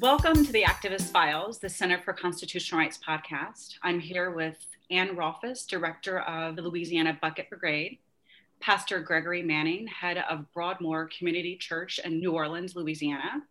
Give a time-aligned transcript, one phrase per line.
[0.00, 3.78] Welcome to the Activist Files, the Center for Constitutional Rights podcast.
[3.82, 7.98] I'm here with Anne Rolfes, Director of the Louisiana Bucket Brigade,
[8.60, 13.42] Pastor Gregory Manning, head of Broadmoor Community Church in New Orleans, Louisiana,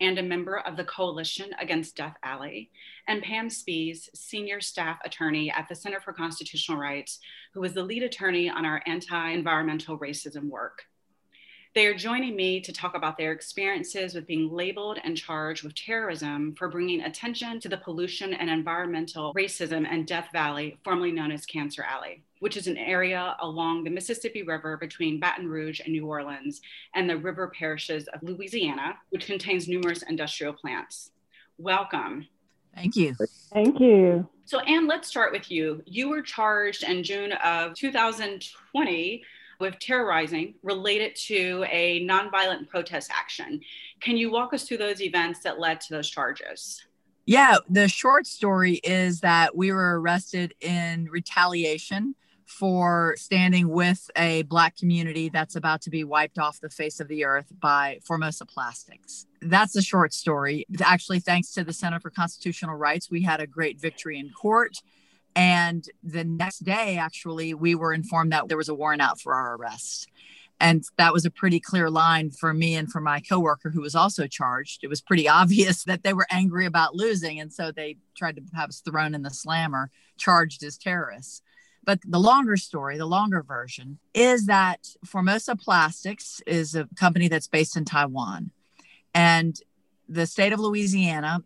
[0.00, 2.70] and a member of the Coalition Against Death Alley,
[3.06, 7.18] and Pam Spees, senior staff attorney at the Center for Constitutional Rights,
[7.52, 10.86] who is the lead attorney on our anti environmental racism work.
[11.72, 15.76] They are joining me to talk about their experiences with being labeled and charged with
[15.76, 21.30] terrorism for bringing attention to the pollution and environmental racism in Death Alley, formerly known
[21.30, 25.92] as Cancer Alley, which is an area along the Mississippi River between Baton Rouge and
[25.92, 26.60] New Orleans
[26.96, 31.12] and the river parishes of Louisiana, which contains numerous industrial plants.
[31.56, 32.26] Welcome.
[32.74, 33.14] Thank you.
[33.52, 34.28] Thank you.
[34.44, 35.84] So, Anne, let's start with you.
[35.86, 39.22] You were charged in June of 2020
[39.60, 43.60] with terrorizing related to a nonviolent protest action.
[44.00, 46.82] Can you walk us through those events that led to those charges?
[47.26, 52.14] Yeah, the short story is that we were arrested in retaliation
[52.46, 57.06] for standing with a black community that's about to be wiped off the face of
[57.06, 59.26] the earth by Formosa Plastics.
[59.40, 60.66] That's the short story.
[60.82, 64.78] Actually, thanks to the Center for Constitutional Rights, we had a great victory in court.
[65.36, 69.34] And the next day, actually, we were informed that there was a warrant out for
[69.34, 70.08] our arrest.
[70.60, 73.94] And that was a pretty clear line for me and for my coworker who was
[73.94, 74.84] also charged.
[74.84, 77.40] It was pretty obvious that they were angry about losing.
[77.40, 81.42] And so they tried to have us thrown in the slammer, charged as terrorists.
[81.82, 87.48] But the longer story, the longer version, is that Formosa Plastics is a company that's
[87.48, 88.50] based in Taiwan.
[89.14, 89.58] And
[90.06, 91.42] the state of Louisiana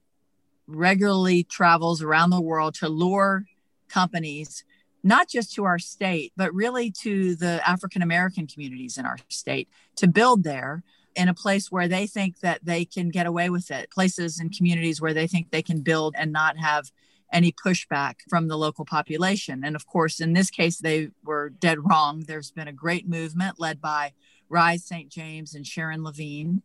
[0.66, 3.44] regularly travels around the world to lure
[3.88, 4.64] companies,
[5.02, 9.68] not just to our state, but really to the African American communities in our state
[9.96, 10.82] to build there
[11.14, 14.56] in a place where they think that they can get away with it, places and
[14.56, 16.90] communities where they think they can build and not have
[17.32, 19.64] any pushback from the local population.
[19.64, 22.24] And of course, in this case, they were dead wrong.
[22.26, 24.12] There's been a great movement led by
[24.48, 25.08] Rise St.
[25.08, 26.58] James and Sharon Lavigne.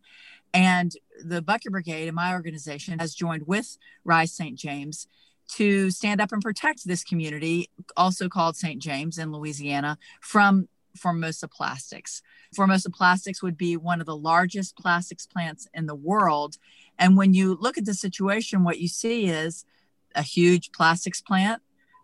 [0.52, 0.92] And
[1.24, 4.56] the Bucket Brigade in my organization has joined with Rise St.
[4.56, 5.06] James
[5.56, 8.80] to stand up and protect this community, also called St.
[8.80, 12.22] James in Louisiana, from Formosa Plastics.
[12.54, 16.56] Formosa Plastics would be one of the largest plastics plants in the world.
[16.98, 19.64] And when you look at the situation, what you see is
[20.14, 21.62] a huge plastics plant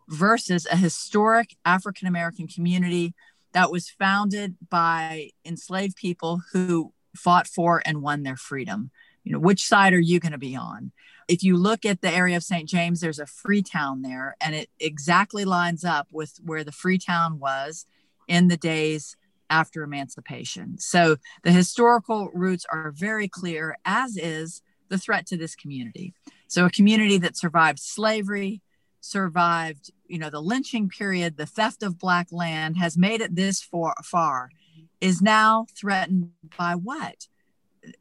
[0.09, 3.15] versus a historic African American community
[3.53, 8.91] that was founded by enslaved people who fought for and won their freedom.
[9.25, 10.93] You know, which side are you going to be on?
[11.29, 12.69] if you look at the area of St.
[12.69, 16.99] James, there's a free town there, and it exactly lines up with where the free
[16.99, 17.87] town was
[18.29, 19.17] in the days
[19.51, 20.79] after emancipation.
[20.79, 26.15] So the historical roots are very clear, as is the threat to this community.
[26.49, 28.63] So a community that survived slavery,
[29.01, 33.63] survived, you know, the lynching period, the theft of black land, has made it this
[33.63, 34.51] far, far
[35.01, 37.27] is now threatened by what?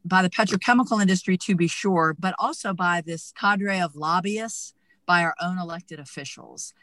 [0.03, 4.73] by the petrochemical industry to be sure, but also by this cadre of lobbyists,
[5.05, 6.73] by our own elected officials.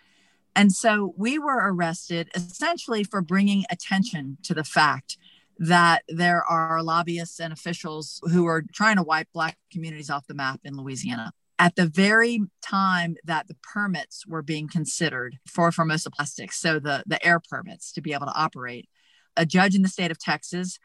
[0.54, 5.16] And so we were arrested essentially for bringing attention to the fact
[5.58, 10.34] that there are lobbyists and officials who are trying to wipe Black communities off the
[10.34, 11.32] map in Louisiana.
[11.58, 17.04] At the very time that the permits were being considered for Formosa Plastics, so the,
[17.06, 18.88] the air permits to be able to operate,
[19.36, 20.78] a judge in the state of Texas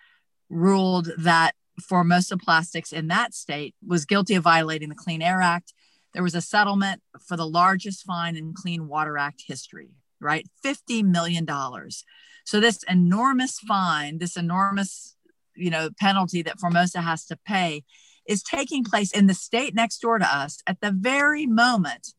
[0.49, 5.73] ruled that Formosa Plastics in that state was guilty of violating the Clean Air Act.
[6.13, 10.47] There was a settlement for the largest fine in Clean Water Act history, right?
[10.65, 11.45] $50 million.
[12.45, 15.15] So this enormous fine, this enormous,
[15.55, 17.83] you know, penalty that Formosa has to pay
[18.27, 22.13] is taking place in the state next door to us at the very moment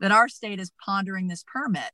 [0.00, 1.90] that our state is pondering this permit.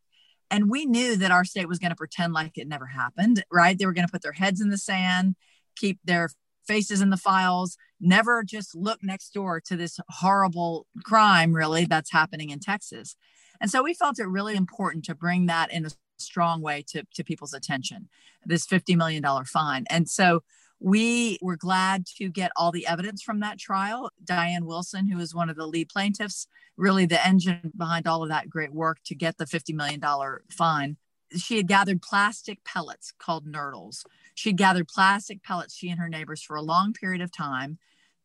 [0.51, 3.79] And we knew that our state was going to pretend like it never happened, right?
[3.79, 5.37] They were going to put their heads in the sand,
[5.77, 6.31] keep their
[6.67, 12.13] faces in the files, never just look next door to this horrible crime, really, that's
[12.13, 13.17] happening in Texas.
[13.61, 17.05] And so we felt it really important to bring that in a strong way to,
[17.15, 18.09] to people's attention,
[18.45, 19.85] this $50 million fine.
[19.91, 20.43] And so
[20.81, 24.11] we were glad to get all the evidence from that trial.
[24.25, 26.47] Diane Wilson, who is one of the lead plaintiffs,
[26.77, 30.01] really the engine behind all of that great work to get the $50 million
[30.51, 30.97] fine.
[31.37, 34.05] She had gathered plastic pellets called nurdles
[34.41, 37.79] she gathered plastic pellets, she and her neighbors, for a long period of time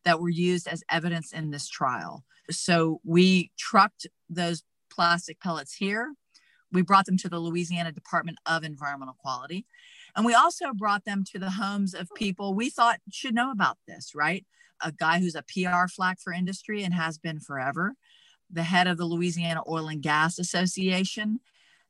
[0.06, 2.24] that were used as evidence in this trial.
[2.50, 6.14] So we trucked those plastic pellets here.
[6.76, 9.66] We brought them to the Louisiana Department of Environmental Quality.
[10.16, 13.78] And we also brought them to the homes of people we thought should know about
[13.88, 14.46] this, right?
[14.84, 17.96] A guy who's a PR flag for industry and has been forever,
[18.52, 21.40] the head of the Louisiana Oil and Gas Association,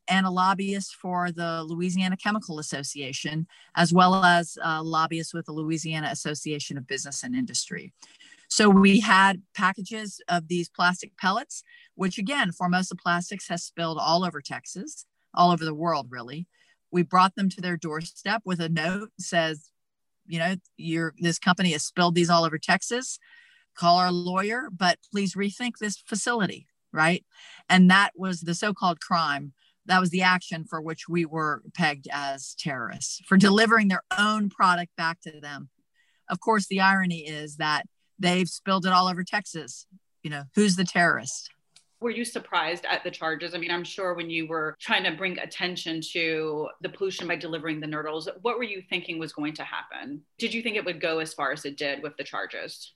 [0.08, 5.52] and a lobbyist for the Louisiana Chemical Association, as well as a lobbyist with the
[5.52, 7.92] Louisiana Association of Business and Industry.
[8.48, 11.62] So we had packages of these plastic pellets,
[11.94, 16.46] which again, Formosa Plastics has spilled all over Texas, all over the world, really.
[16.90, 19.70] We brought them to their doorstep with a note says,
[20.26, 23.18] you know, your this company has spilled these all over Texas.
[23.76, 27.24] Call our lawyer, but please rethink this facility, right?
[27.68, 29.52] And that was the so-called crime.
[29.84, 34.48] That was the action for which we were pegged as terrorists for delivering their own
[34.48, 35.68] product back to them.
[36.28, 37.86] Of course, the irony is that
[38.18, 39.86] they've spilled it all over Texas.
[40.22, 41.50] You know, who's the terrorist?
[42.00, 43.54] Were you surprised at the charges?
[43.54, 47.36] I mean, I'm sure when you were trying to bring attention to the pollution by
[47.36, 50.20] delivering the nurdles, what were you thinking was going to happen?
[50.38, 52.92] Did you think it would go as far as it did with the charges?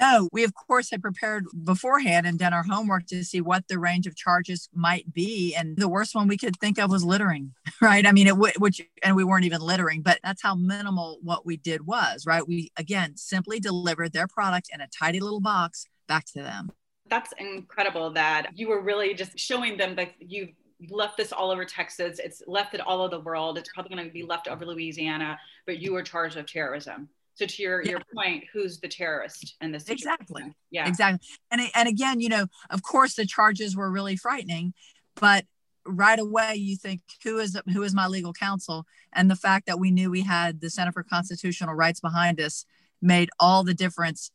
[0.00, 3.78] No, we of course had prepared beforehand and done our homework to see what the
[3.78, 5.54] range of charges might be.
[5.54, 8.06] And the worst one we could think of was littering, right?
[8.06, 11.56] I mean, it which and we weren't even littering, but that's how minimal what we
[11.56, 12.46] did was, right?
[12.46, 16.70] We again simply delivered their product in a tidy little box back to them.
[17.08, 20.48] That's incredible that you were really just showing them that you
[20.90, 22.18] left this all over Texas.
[22.18, 23.58] It's left it all over the world.
[23.58, 27.08] It's probably going to be left over Louisiana, but you were charged of terrorism.
[27.34, 27.92] So to your, yeah.
[27.92, 30.12] your point, who's the terrorist in this situation?
[30.12, 30.42] Exactly.
[30.70, 30.88] Yeah.
[30.88, 31.26] Exactly.
[31.50, 34.72] And, and again, you know, of course the charges were really frightening,
[35.16, 35.44] but
[35.86, 39.78] right away you think who is who is my legal counsel and the fact that
[39.78, 42.64] we knew we had the center for constitutional rights behind us
[43.02, 44.30] made all the difference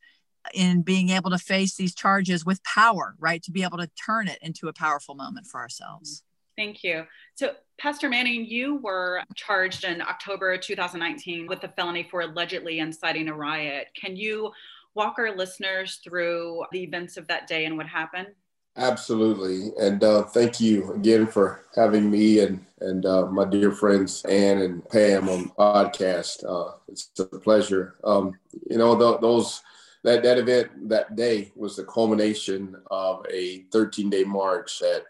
[0.53, 4.27] in being able to face these charges with power right to be able to turn
[4.27, 6.23] it into a powerful moment for ourselves
[6.59, 7.06] Thank you.
[7.35, 13.29] So, Pastor Manning, you were charged in October 2019 with a felony for allegedly inciting
[13.29, 13.88] a riot.
[13.95, 14.51] Can you
[14.94, 18.27] walk our listeners through the events of that day and what happened?
[18.75, 19.71] Absolutely.
[19.79, 24.57] And uh, thank you again for having me and, and uh, my dear friends Anne
[24.57, 26.44] and Pam on podcast.
[26.44, 27.95] Uh, it's a pleasure.
[28.03, 28.38] Um,
[28.69, 29.61] you know, th- those
[30.03, 35.06] that, that event that day was the culmination of a 13 day march that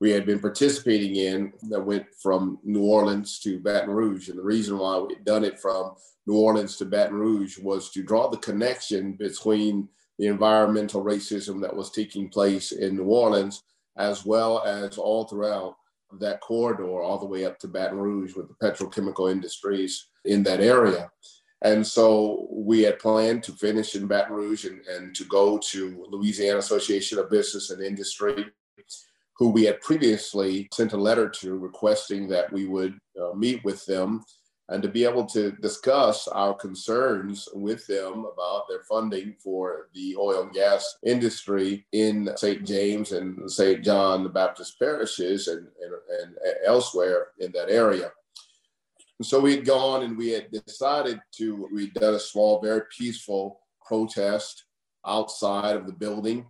[0.00, 4.28] we had been participating in that went from New Orleans to Baton Rouge.
[4.28, 5.94] And the reason why we'd done it from
[6.26, 9.88] New Orleans to Baton Rouge was to draw the connection between
[10.18, 13.62] the environmental racism that was taking place in New Orleans,
[13.96, 15.76] as well as all throughout
[16.20, 20.60] that corridor, all the way up to Baton Rouge with the petrochemical industries in that
[20.60, 21.10] area.
[21.62, 26.06] And so we had planned to finish in Baton Rouge and, and to go to
[26.10, 28.46] Louisiana Association of Business and Industry
[29.36, 33.84] who we had previously sent a letter to requesting that we would uh, meet with
[33.86, 34.24] them
[34.70, 40.16] and to be able to discuss our concerns with them about their funding for the
[40.16, 42.64] oil and gas industry in St.
[42.64, 43.84] James and St.
[43.84, 48.10] John the Baptist parishes and, and, and elsewhere in that area.
[49.18, 52.82] And so we had gone and we had decided to, we'd done a small, very
[52.96, 54.64] peaceful protest
[55.06, 56.46] outside of the building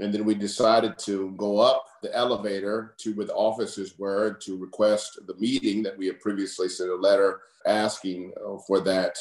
[0.00, 4.58] and then we decided to go up the elevator to where the officers were to
[4.58, 9.16] request the meeting that we had previously sent a letter asking uh, for that.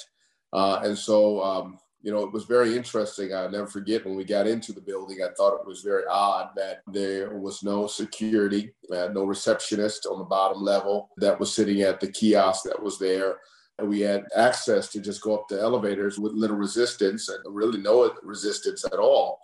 [0.52, 3.34] Uh, and so, um, you know, it was very interesting.
[3.34, 6.50] I'll never forget when we got into the building, I thought it was very odd
[6.58, 11.84] that there was no security, uh, no receptionist on the bottom level that was sitting
[11.84, 13.38] at the kiosk that was there.
[13.80, 17.80] And we had access to just go up the elevators with little resistance and really
[17.80, 19.40] no resistance at all.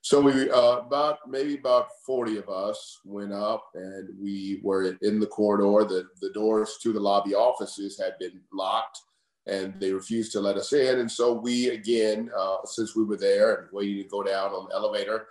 [0.00, 5.20] So we uh, about maybe about 40 of us went up and we were in
[5.20, 5.84] the corridor.
[5.88, 9.00] The, the doors to the lobby offices had been locked
[9.46, 11.00] and they refused to let us in.
[11.00, 14.68] And so we again, uh, since we were there and waiting to go down on
[14.68, 15.26] the elevator,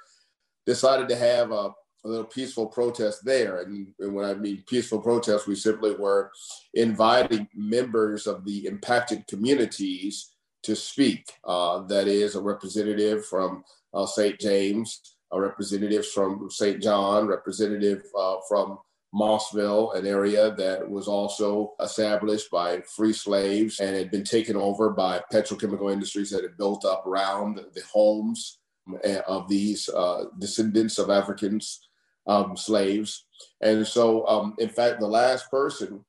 [0.66, 1.72] decided to have a,
[2.04, 3.62] a little peaceful protest there.
[3.62, 6.32] And, and, when I mean peaceful protest, we simply were
[6.74, 10.34] inviting members of the impacted communities
[10.64, 11.32] to speak.
[11.46, 13.64] Uh, that is a representative from
[13.98, 14.40] uh, St.
[14.40, 16.82] James, uh, representatives from St.
[16.82, 18.78] John, representative uh, from
[19.14, 24.92] Mossville, an area that was also established by free slaves and had been taken over
[24.92, 28.60] by petrochemical industries that had built up around the homes
[29.06, 31.80] uh, of these uh, descendants of Africans
[32.28, 33.26] um, slaves.
[33.62, 36.06] And so, um, in fact, the last person,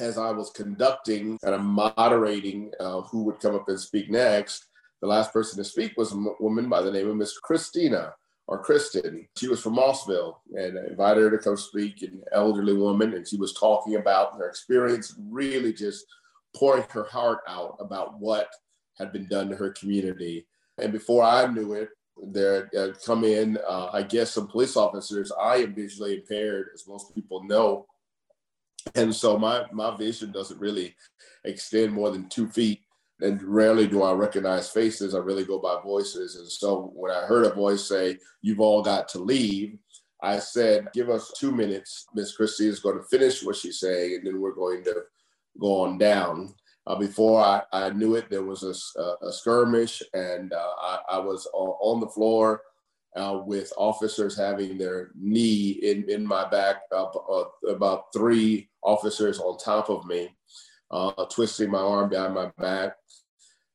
[0.00, 4.66] as I was conducting and I'm moderating uh, who would come up and speak next,
[5.00, 8.14] the last person to speak was a woman by the name of Miss Christina
[8.48, 9.26] or Kristen.
[9.36, 13.26] She was from Mossville and I invited her to come speak, an elderly woman, and
[13.26, 16.06] she was talking about her experience, really just
[16.54, 18.48] pouring her heart out about what
[18.98, 20.46] had been done to her community.
[20.78, 21.90] And before I knew it,
[22.22, 25.30] there uh, come in, uh, I guess, some police officers.
[25.38, 27.86] I am visually impaired, as most people know.
[28.94, 30.94] And so my, my vision doesn't really
[31.44, 32.85] extend more than two feet
[33.20, 35.14] and rarely do I recognize faces.
[35.14, 36.36] I really go by voices.
[36.36, 39.78] And so when I heard a voice say, You've all got to leave,
[40.22, 42.06] I said, Give us two minutes.
[42.14, 45.02] Miss Christie is going to finish what she's saying, and then we're going to
[45.58, 46.54] go on down.
[46.86, 51.18] Uh, before I, I knew it, there was a, a, skirmish, and uh, I, I,
[51.18, 52.62] was on the floor
[53.16, 56.82] uh, with officers having their knee in, in my back,
[57.68, 60.36] about three officers on top of me
[60.90, 62.96] uh, twisting my arm behind my back,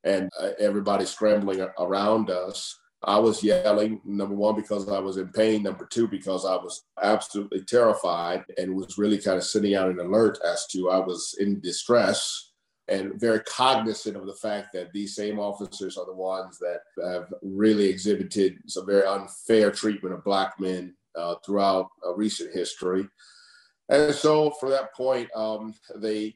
[0.04, 2.78] and uh, everybody scrambling around us.
[3.04, 5.64] I was yelling, number one, because I was in pain.
[5.64, 10.00] Number two, because I was absolutely terrified and was really kind of sending out an
[10.00, 12.52] alert as to I was in distress
[12.92, 17.34] and very cognizant of the fact that these same officers are the ones that have
[17.42, 23.08] really exhibited some very unfair treatment of Black men uh, throughout uh, recent history.
[23.90, 26.34] And so from that point, um, they,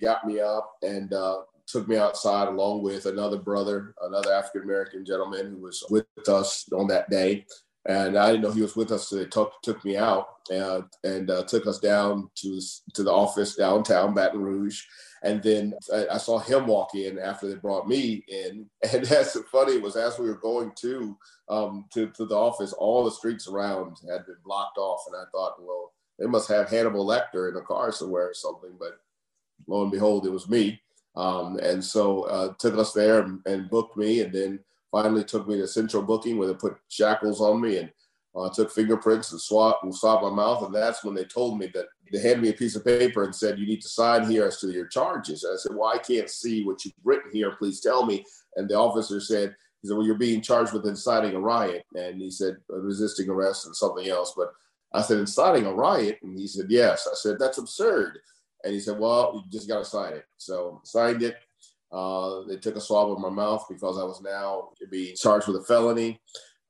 [0.00, 5.04] got me up and uh, took me outside along with another brother, another African American
[5.04, 7.44] gentleman who was with us on that day.
[7.86, 10.84] And I didn't know he was with us, so they took, took me out and,
[11.02, 12.60] and uh, took us down to,
[12.94, 14.84] to the office downtown Baton Rouge.
[15.24, 18.66] And then I, I, saw him walk in after they brought me in.
[18.92, 21.16] And that's funny was as we were going to,
[21.48, 25.02] um, to, to the office, all the streets around had been blocked off.
[25.08, 25.91] And I thought, well,
[26.22, 28.70] they must have Hannibal Lecter in a car somewhere or something.
[28.78, 29.00] But
[29.66, 30.80] lo and behold, it was me.
[31.16, 34.60] Um, and so uh, took us there and, and, booked me, and then
[34.92, 37.92] finally took me to central booking where they put shackles on me and
[38.36, 40.62] uh, took fingerprints and swab and swab my mouth.
[40.62, 43.34] And that's when they told me that they handed me a piece of paper and
[43.34, 45.98] said, "You need to sign here as to your charges." And I said, "Well, I
[45.98, 47.56] can't see what you've written here.
[47.58, 48.24] Please tell me."
[48.56, 52.22] And the officer said, "He said, well, you're being charged with inciting a riot," and
[52.22, 54.52] he said, resisting arrest and something else, but
[54.94, 56.18] I said, inciting a riot?
[56.22, 57.08] And he said, yes.
[57.10, 58.18] I said, that's absurd.
[58.64, 60.24] And he said, well, you just got to sign it.
[60.36, 61.36] So signed it.
[61.90, 65.56] Uh, they took a swab of my mouth because I was now being charged with
[65.56, 66.20] a felony.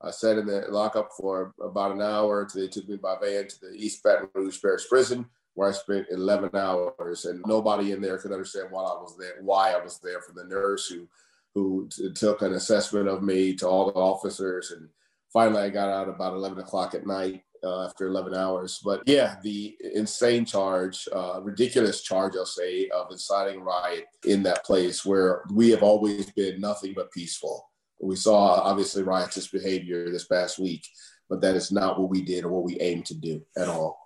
[0.00, 3.61] I sat in the lockup for about an hour they took me by van to
[3.61, 7.25] the East Baton Rouge Parish Prison, where I spent 11 hours.
[7.25, 10.21] And nobody in there could understand why I was there, why I was there.
[10.21, 11.09] From the nurse who
[11.55, 14.88] who t- took an assessment of me to all the officers, and
[15.33, 18.81] finally I got out about 11 o'clock at night uh, after 11 hours.
[18.85, 24.64] But yeah, the insane charge, uh, ridiculous charge, I'll say, of inciting riot in that
[24.64, 27.69] place where we have always been nothing but peaceful.
[28.00, 30.85] We saw obviously riotous behavior this past week,
[31.28, 33.99] but that is not what we did or what we aimed to do at all.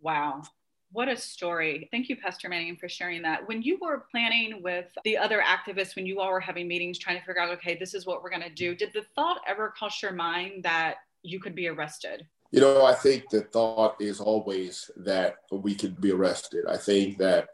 [0.00, 0.42] Wow.
[0.92, 1.88] What a story.
[1.90, 3.46] Thank you, Pastor Manning, for sharing that.
[3.46, 7.18] When you were planning with the other activists, when you all were having meetings trying
[7.18, 9.68] to figure out, okay, this is what we're going to do, did the thought ever
[9.76, 12.26] cross your mind that you could be arrested?
[12.50, 16.64] You know, I think the thought is always that we could be arrested.
[16.68, 17.48] I think that,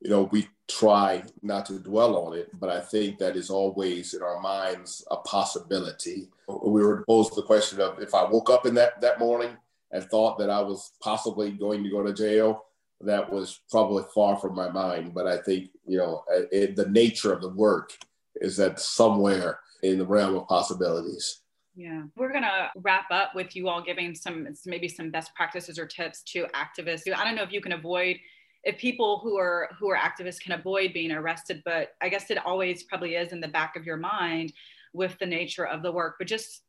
[0.00, 4.14] you know, we try not to dwell on it, but I think that is always
[4.14, 6.28] in our minds a possibility.
[6.48, 9.56] We were posed the question of if I woke up in that, that morning
[9.92, 12.64] and thought that I was possibly going to go to jail,
[13.02, 15.14] that was probably far from my mind.
[15.14, 17.96] But I think, you know, it, the nature of the work
[18.36, 21.40] is that somewhere in the realm of possibilities.
[21.80, 25.86] Yeah, we're gonna wrap up with you all giving some maybe some best practices or
[25.86, 27.10] tips to activists.
[27.10, 28.18] I don't know if you can avoid
[28.64, 32.36] if people who are who are activists can avoid being arrested, but I guess it
[32.44, 34.52] always probably is in the back of your mind
[34.92, 36.16] with the nature of the work.
[36.18, 36.64] But just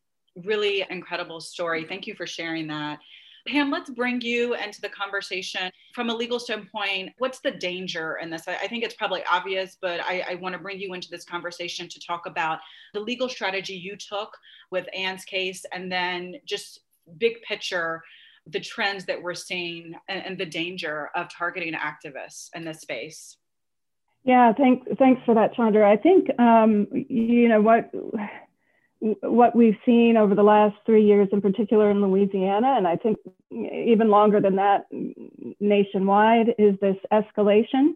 [0.45, 1.83] really incredible story.
[1.83, 2.99] Thank you for sharing that.
[3.47, 7.11] Pam, let's bring you into the conversation from a legal standpoint.
[7.17, 8.47] What's the danger in this?
[8.47, 11.87] I, think it's probably obvious, but I, I want to bring you into this conversation
[11.89, 12.59] to talk about
[12.93, 14.37] the legal strategy you took
[14.69, 16.81] with Anne's case and then just
[17.17, 18.03] big picture
[18.47, 23.37] the trends that we're seeing and, and the danger of targeting activists in this space.
[24.23, 24.87] Yeah, thanks.
[24.99, 25.89] Thanks for that, Chandra.
[25.89, 27.89] I think um, you know what
[29.01, 33.17] what we've seen over the last three years, in particular in Louisiana, and I think
[33.51, 34.85] even longer than that
[35.59, 37.95] nationwide, is this escalation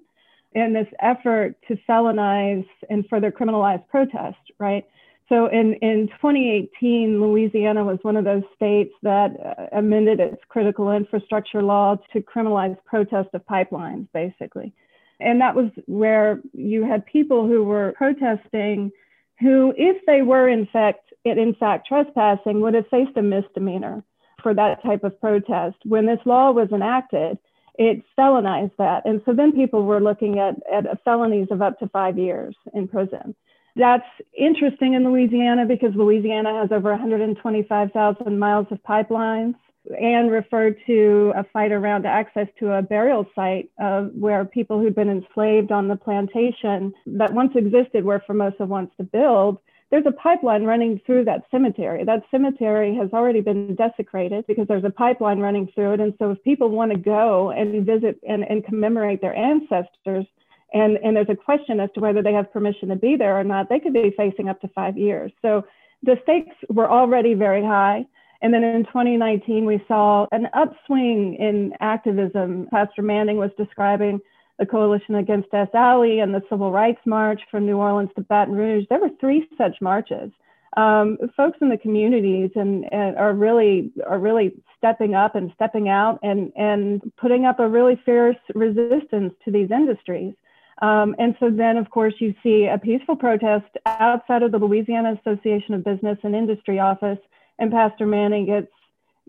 [0.56, 4.86] and this effort to felonize and further criminalize protest, right?
[5.30, 10.92] So in, in 2018, Louisiana was one of those states that uh, amended its critical
[10.92, 14.74] infrastructure law to criminalize protest of pipelines, basically.
[15.20, 18.92] And that was where you had people who were protesting
[19.40, 24.04] who, if they were in fact in fact trespassing would have faced a misdemeanor
[24.44, 25.76] for that type of protest.
[25.86, 27.40] When this law was enacted,
[27.80, 29.06] it felonized that.
[29.06, 32.88] And so then people were looking at, at felonies of up to five years in
[32.88, 33.36] prison.
[33.76, 34.06] That's
[34.38, 39.56] interesting in Louisiana because Louisiana has over 125,000 miles of pipelines
[40.00, 44.96] and referred to a fight around access to a burial site uh, where people who'd
[44.96, 49.60] been enslaved on the plantation that once existed where Formosa wants to build
[49.92, 52.04] there's a pipeline running through that cemetery.
[52.04, 56.00] That cemetery has already been desecrated because there's a pipeline running through it.
[56.00, 60.26] And so if people want to go and visit and, and commemorate their ancestors,
[60.74, 63.44] and, and there's a question as to whether they have permission to be there or
[63.44, 65.32] not, they could be facing up to five years.
[65.42, 65.66] So
[66.04, 68.06] the stakes were already very high.
[68.42, 72.68] And then in 2019, we saw an upswing in activism.
[72.72, 74.20] Pastor Manning was describing
[74.60, 78.56] the Coalition Against Death Alley and the Civil Rights March from New Orleans to Baton
[78.56, 78.86] Rouge.
[78.90, 80.32] There were three such marches.
[80.78, 85.88] Um, folks in the communities and, and, are really are really stepping up and stepping
[85.88, 90.34] out and and putting up a really fierce resistance to these industries.
[90.82, 95.18] Um, and so then, of course, you see a peaceful protest outside of the Louisiana
[95.20, 97.20] Association of Business and Industry office,
[97.60, 98.68] and Pastor Manning gets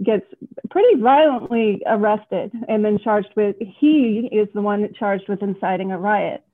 [0.05, 0.27] gets
[0.71, 5.99] pretty violently arrested and then charged with, he is the one charged with inciting a
[5.99, 6.45] riot.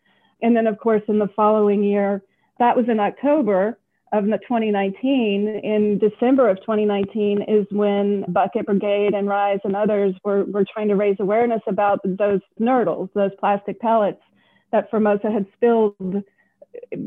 [0.42, 2.22] And then, of course, in the following year,
[2.58, 3.78] that was in October
[4.12, 5.60] of 2019.
[5.64, 10.88] In December of 2019 is when Bucket Brigade and Rise and others were, were trying
[10.88, 14.20] to raise awareness about those nurdles, those plastic pellets
[14.70, 16.22] that Formosa had spilled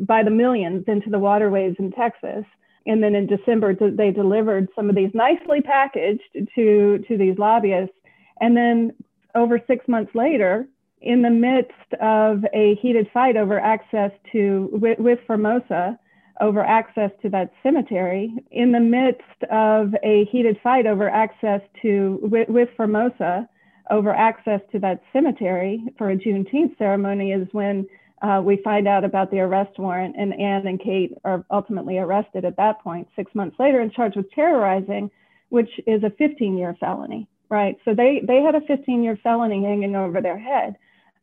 [0.06, 2.46] by the millions into the waterways in Texas
[2.86, 6.22] and then in December they delivered some of these nicely packaged
[6.56, 7.96] to to these lobbyists,
[8.42, 8.94] and then
[9.34, 10.68] over six months later,
[11.02, 16.00] in the midst of a heated fight over access to with, with Formosa
[16.42, 22.20] over access to that cemetery, in the midst of a heated fight over access to
[22.24, 23.48] with, with Formosa
[23.92, 27.88] over access to that cemetery for a Juneteenth ceremony is when
[28.26, 32.46] uh, we find out about the arrest warrant, and Anne and Kate are ultimately arrested
[32.46, 35.12] at that point, six months later, and charged with terrorizing,
[35.50, 37.78] which is a 15 year felony, right?
[37.86, 40.76] So they, they had a 15 year felony hanging over their head.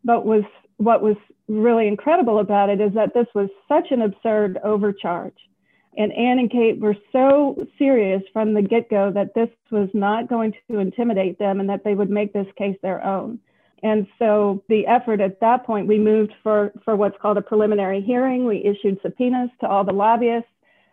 [0.05, 0.45] But was
[0.79, 1.17] what was
[1.49, 5.37] really incredible about it is that this was such an absurd overcharge.
[5.97, 10.29] And Anne and Kate were so serious from the get go that this was not
[10.29, 13.39] going to intimidate them and that they would make this case their own.
[13.83, 18.01] And so the effort at that point, we moved for, for what's called a preliminary
[18.01, 18.47] hearing.
[18.47, 20.49] We issued subpoenas to all the lobbyists.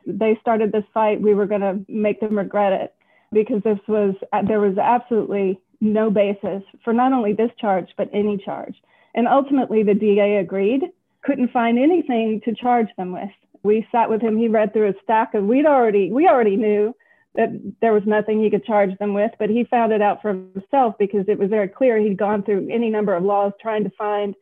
[0.07, 1.21] They started this fight.
[1.21, 2.95] We were going to make them regret it
[3.31, 4.15] because this was,
[4.47, 8.75] there was absolutely no basis for not only this charge, but any charge.
[9.13, 10.81] And ultimately, the DA agreed,
[11.21, 13.29] couldn't find anything to charge them with.
[13.61, 14.37] We sat with him.
[14.37, 16.95] He read through a stack of, we'd already, we already knew
[17.35, 17.49] that
[17.81, 20.95] there was nothing he could charge them with, but he found it out for himself
[20.97, 24.35] because it was very clear he'd gone through any number of laws trying to find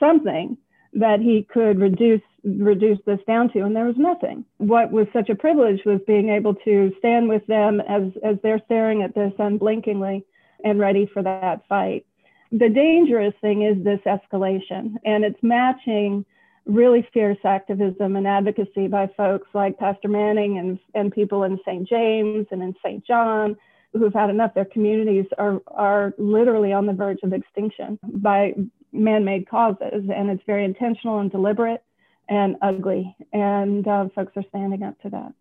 [0.00, 0.56] something
[0.94, 4.44] that he could reduce reduce this down to and there was nothing.
[4.58, 8.60] What was such a privilege was being able to stand with them as as they're
[8.66, 10.24] staring at this unblinkingly
[10.62, 12.06] and ready for that fight.
[12.52, 16.24] The dangerous thing is this escalation and it's matching
[16.66, 21.86] really fierce activism and advocacy by folks like Pastor Manning and, and people in St.
[21.86, 23.04] James and in St.
[23.06, 23.56] John
[23.94, 24.54] who've had enough.
[24.54, 28.54] Their communities are, are literally on the verge of extinction by
[28.92, 30.08] man made causes.
[30.14, 31.82] And it's very intentional and deliberate
[32.28, 33.16] and ugly.
[33.32, 35.32] And uh, folks are standing up to that.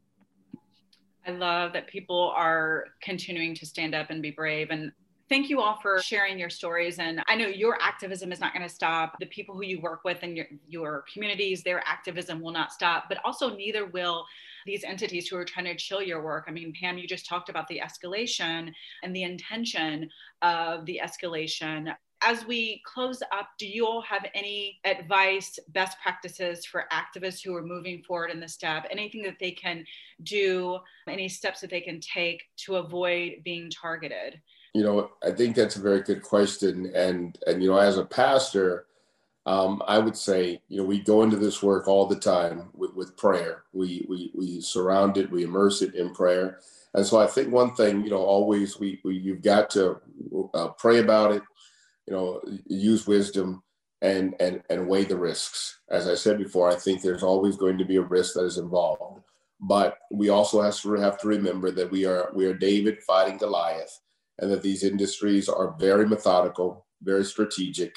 [1.26, 4.70] I love that people are continuing to stand up and be brave.
[4.72, 4.92] And
[5.30, 7.00] Thank you all for sharing your stories.
[7.00, 9.16] And I know your activism is not going to stop.
[9.20, 13.06] The people who you work with and your, your communities, their activism will not stop,
[13.08, 14.26] but also neither will
[14.66, 16.46] these entities who are trying to chill your work.
[16.48, 20.10] I mean, Pam, you just talked about the escalation and the intention
[20.42, 21.94] of the escalation
[22.26, 27.54] as we close up, do you all have any advice, best practices for activists who
[27.54, 28.86] are moving forward in the step?
[28.90, 29.84] Anything that they can
[30.24, 34.42] do, any steps that they can take to avoid being targeted?
[34.74, 36.92] You know, I think that's a very good question.
[36.96, 38.88] And, and you know, as a pastor,
[39.46, 42.94] um, I would say, you know, we go into this work all the time with,
[42.94, 43.64] with prayer.
[43.74, 46.60] We, we, we surround it, we immerse it in prayer.
[46.94, 50.00] And so I think one thing, you know, always we, we you've got to
[50.54, 51.44] uh, pray about it,
[52.08, 53.64] you know, use wisdom
[54.02, 55.80] and, and, and weigh the risks.
[55.90, 58.58] As I said before, I think there's always going to be a risk that is
[58.58, 59.24] involved.
[59.60, 63.38] But we also have to, have to remember that we are, we are David fighting
[63.38, 64.00] Goliath
[64.40, 67.96] and that these industries are very methodical, very strategic,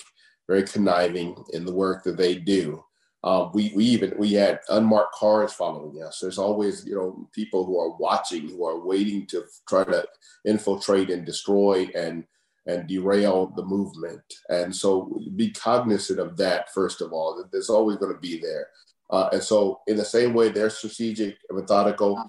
[0.48, 2.82] very conniving in the work that they do.
[3.24, 6.20] Uh, we, we even we had unmarked cars following us.
[6.20, 10.06] There's always you know people who are watching, who are waiting to try to
[10.44, 12.24] infiltrate and destroy and
[12.66, 14.22] and derail the movement.
[14.48, 17.36] And so be cognizant of that first of all.
[17.36, 18.68] That there's always going to be there.
[19.10, 22.22] Uh, and so in the same way they're strategic methodical,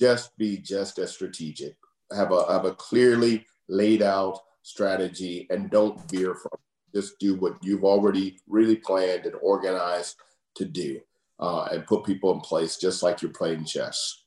[0.00, 1.76] just be just as strategic.
[2.14, 6.98] Have a have a clearly laid out strategy and don't veer from it.
[6.98, 10.16] Just do what you've already really planned and organized
[10.56, 11.00] to do
[11.38, 14.22] uh, and put people in place just like you're playing chess.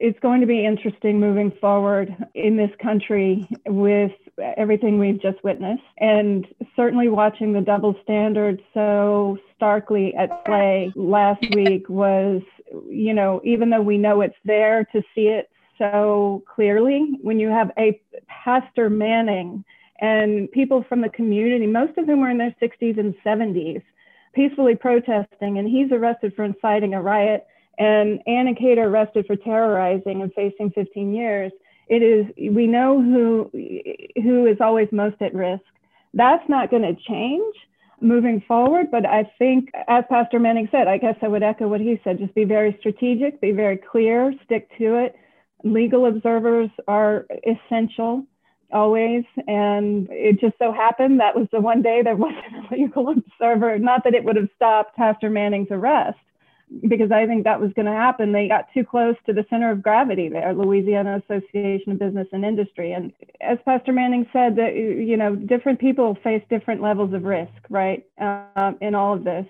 [0.00, 4.12] It's going to be interesting moving forward in this country with
[4.56, 11.44] everything we've just witnessed, and certainly watching the double standard so starkly at play last
[11.54, 12.42] week was,
[12.88, 15.48] you know, even though we know it's there to see it
[15.82, 19.64] so clearly, when you have a Pastor Manning
[20.00, 23.82] and people from the community, most of whom are in their 60s and 70s,
[24.32, 27.46] peacefully protesting, and he's arrested for inciting a riot,
[27.78, 31.50] and Anna Cater arrested for terrorizing and facing 15 years.
[31.88, 33.50] It is we know who
[34.22, 35.64] who is always most at risk.
[36.14, 37.54] That's not going to change
[38.00, 41.80] moving forward, but I think, as Pastor Manning said, I guess I would echo what
[41.80, 45.16] he said: just be very strategic, be very clear, stick to it.
[45.64, 48.24] Legal observers are essential
[48.72, 49.24] always.
[49.46, 53.78] And it just so happened that was the one day there wasn't a legal observer.
[53.78, 56.18] Not that it would have stopped Pastor Manning's arrest,
[56.88, 58.32] because I think that was going to happen.
[58.32, 62.44] They got too close to the center of gravity there, Louisiana Association of Business and
[62.44, 62.92] Industry.
[62.92, 67.52] And as Pastor Manning said, that you know, different people face different levels of risk,
[67.68, 69.46] right, uh, in all of this.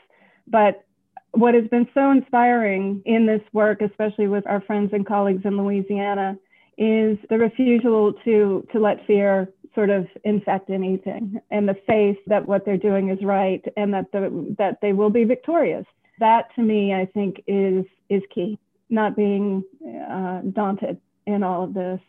[0.48, 0.84] But
[1.32, 5.56] what has been so inspiring in this work, especially with our friends and colleagues in
[5.56, 6.36] Louisiana,
[6.78, 12.46] is the refusal to to let fear sort of infect anything and the faith that
[12.46, 15.86] what they're doing is right and that the that they will be victorious.
[16.18, 18.58] That to me i think is is key
[18.90, 19.62] not being
[20.10, 22.00] uh, daunted in all of this.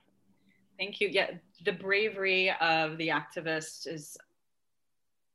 [0.77, 1.07] Thank you.
[1.09, 1.31] Yeah
[1.63, 4.17] the bravery of the activists is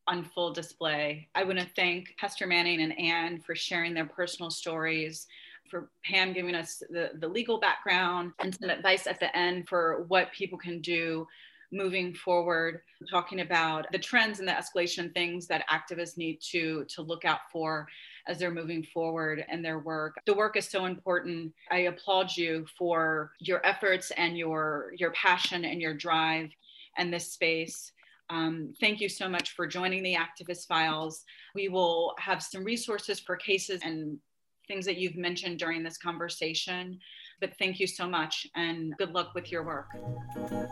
[0.09, 4.51] on full display i want to thank Pastor manning and anne for sharing their personal
[4.51, 5.27] stories
[5.69, 10.05] for Pam giving us the, the legal background and some advice at the end for
[10.09, 11.27] what people can do
[11.71, 17.03] moving forward, talking about the trends and the escalation things that activists need to, to
[17.03, 17.87] look out for
[18.27, 20.17] as they're moving forward in their work.
[20.27, 21.53] The work is so important.
[21.71, 26.51] I applaud you for your efforts and your, your passion and your drive
[26.97, 27.93] and this space.
[28.31, 31.25] Um, thank you so much for joining the Activist Files.
[31.55, 34.19] We will have some resources for cases and
[34.67, 36.99] things that you've mentioned during this conversation.
[37.41, 39.89] But thank you so much and good luck with your work.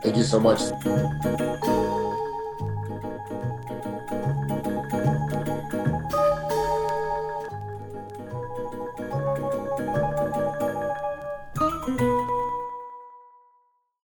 [0.03, 0.61] Thank you so much.